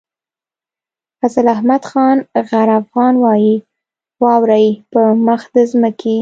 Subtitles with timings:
[1.21, 2.17] فضل احمد خان
[2.49, 3.55] غر افغان وايي
[4.21, 6.17] واورئ په مخ د ځمکې.